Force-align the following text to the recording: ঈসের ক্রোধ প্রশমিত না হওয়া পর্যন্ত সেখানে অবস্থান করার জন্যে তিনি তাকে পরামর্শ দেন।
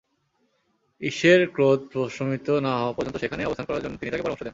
ঈসের 1.01 1.41
ক্রোধ 1.51 1.79
প্রশমিত 1.91 2.47
না 2.65 2.73
হওয়া 2.77 2.93
পর্যন্ত 2.93 3.15
সেখানে 3.17 3.41
অবস্থান 3.43 3.67
করার 3.67 3.83
জন্যে 3.83 3.99
তিনি 3.99 4.11
তাকে 4.11 4.23
পরামর্শ 4.23 4.43
দেন। 4.43 4.49